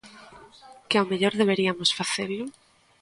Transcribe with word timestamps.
Que 0.89 0.97
ao 0.97 1.09
mellor 1.11 1.33
deberiamos 1.35 1.89
facelo? 1.99 2.43